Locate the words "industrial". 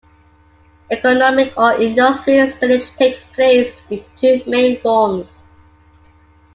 1.79-2.47